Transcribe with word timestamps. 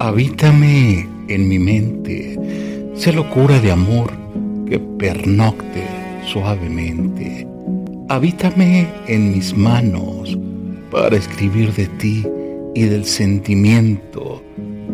Habítame 0.00 1.08
en 1.28 1.48
mi 1.48 1.58
mente, 1.58 2.38
sé 2.94 3.12
locura 3.12 3.58
de 3.60 3.72
amor 3.72 4.12
que 4.66 4.78
pernocte 4.78 5.84
suavemente. 6.24 7.46
Habítame 8.08 8.86
en 9.06 9.32
mis 9.32 9.56
manos 9.56 10.38
para 10.90 11.16
escribir 11.16 11.72
de 11.74 11.86
ti 11.86 12.26
y 12.74 12.82
del 12.84 13.04
sentimiento 13.04 14.42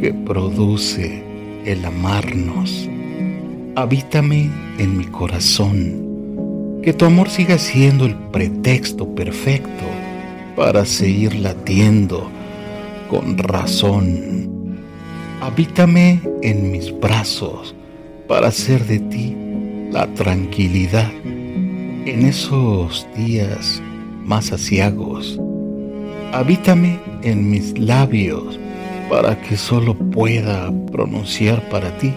que 0.00 0.12
produce 0.12 1.22
el 1.64 1.84
amarnos. 1.84 2.88
Habítame 3.76 4.50
en 4.78 4.96
mi 4.96 5.04
corazón, 5.04 6.80
que 6.82 6.92
tu 6.92 7.04
amor 7.04 7.28
siga 7.28 7.58
siendo 7.58 8.06
el 8.06 8.14
pretexto 8.14 9.14
perfecto 9.14 9.84
para 10.56 10.84
seguir 10.84 11.34
latiendo 11.36 12.30
con 13.08 13.38
razón. 13.38 14.76
Habítame 15.40 16.20
en 16.42 16.70
mis 16.70 16.98
brazos 16.98 17.74
para 18.26 18.48
hacer 18.48 18.84
de 18.86 18.98
ti 19.00 19.36
la 19.90 20.06
tranquilidad 20.14 21.10
en 21.24 22.26
esos 22.26 23.06
días 23.16 23.82
más 24.24 24.52
asiagos. 24.52 25.40
Habítame 26.32 26.98
en 27.22 27.50
mis 27.50 27.78
labios 27.78 28.58
para 29.08 29.40
que 29.40 29.56
solo 29.56 29.94
pueda 29.94 30.70
pronunciar 30.92 31.66
para 31.70 31.96
ti 31.98 32.12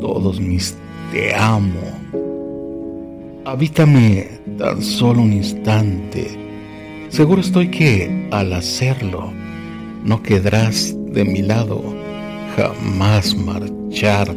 todos 0.00 0.40
mis 0.40 0.76
te 1.12 1.34
amo. 1.34 1.80
Habítame 3.44 4.28
tan 4.58 4.82
solo 4.82 5.22
un 5.22 5.32
instante. 5.32 6.26
Seguro 7.08 7.40
estoy 7.40 7.68
que 7.70 8.28
al 8.32 8.52
hacerlo 8.52 9.32
no 10.06 10.22
quedarás 10.22 10.94
de 11.12 11.24
mi 11.24 11.42
lado 11.42 11.82
jamás 12.56 13.34
marcharte. 13.34 14.36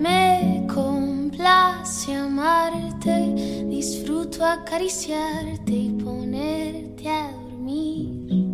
Me 0.00 0.66
complace 0.72 2.14
amarte, 2.14 3.34
disfruto 3.68 4.42
acariciarte 4.44 5.72
y 5.72 5.90
ponerte 6.02 7.10
a 7.10 7.30
dormir. 7.30 8.48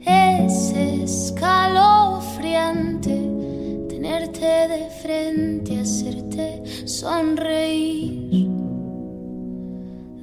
Es 0.00 0.72
escalofriante 0.72 3.16
tenerte 3.88 4.68
de 4.68 4.90
frente, 5.02 5.80
hacerte 5.80 6.62
sonreír. 6.84 8.47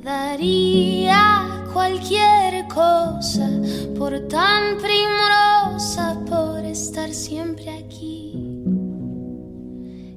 Daría 0.05 1.65
cualquier 1.73 2.67
cosa 2.67 3.49
por 3.97 4.19
tan 4.27 4.77
primorosa, 4.77 6.19
por 6.29 6.63
estar 6.63 7.11
siempre 7.11 7.71
aquí. 7.71 8.31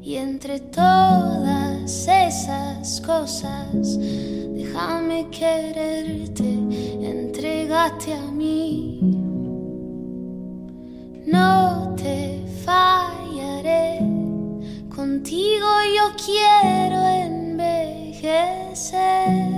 Y 0.03 0.17
entre 0.17 0.61
todas 0.61 2.07
esas 2.07 3.01
cosas, 3.01 3.99
déjame 3.99 5.31
quererte, 5.31 6.45
entregate 7.01 8.13
a 8.13 8.31
mí. 8.31 9.01
No 11.27 11.95
te 11.97 12.45
fallaré, 12.63 14.01
contigo 14.95 15.67
yo 15.97 16.13
quiero 16.23 17.09
envejecer. 17.09 19.58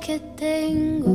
Que 0.00 0.18
tengo, 0.36 1.10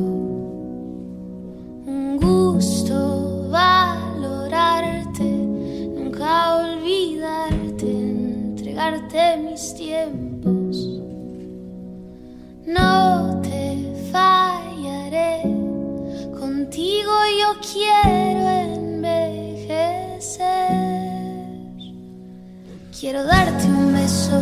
un 1.86 2.18
gusto 2.18 3.50
valorarte, 3.50 5.24
nunca 5.24 6.56
olvidarte, 6.58 7.90
entregarte 7.90 9.38
mis 9.38 9.74
tiempos. 9.74 11.02
No 12.66 13.42
te 13.42 13.94
fallaré, 14.12 15.44
contigo 16.40 17.12
yo 17.42 17.50
quiero 17.72 18.50
envejecer. 18.50 19.78
Quiero 23.00 23.24
darte 23.24 23.66
un 23.68 23.94
beso, 23.94 24.42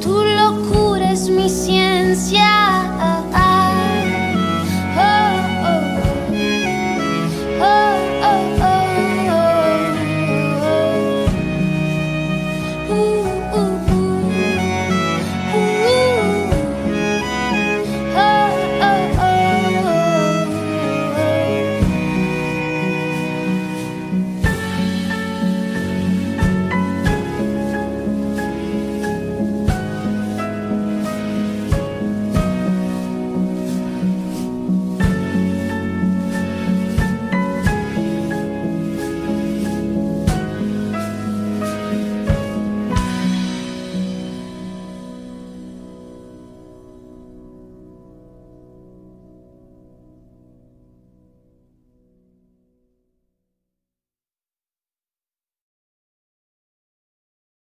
tu 0.00 0.24
locura 0.24 1.12
es 1.12 1.28
mi 1.28 1.48
ciencia. 1.48 1.71